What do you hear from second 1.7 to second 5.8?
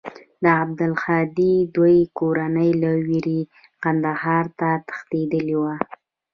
دوى کورنۍ له وېرې کندهار ته تښتېدلې وه.